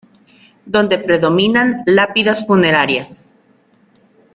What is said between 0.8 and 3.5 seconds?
predominan lápidas funerarias.